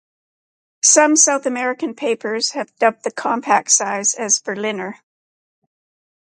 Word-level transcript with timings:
Some 0.83 1.15
South 1.15 1.45
American 1.45 1.93
papers 1.93 2.53
have 2.53 2.75
dubbed 2.77 3.03
the 3.03 3.11
"compact" 3.11 3.69
size 3.69 4.15
as 4.15 4.39
"Berliner". 4.41 4.95